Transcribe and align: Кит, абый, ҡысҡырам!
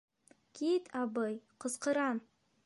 Кит, 0.59 0.89
абый, 1.01 1.37
ҡысҡырам! 1.65 2.25